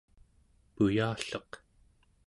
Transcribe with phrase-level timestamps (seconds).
[0.75, 1.51] puyalleq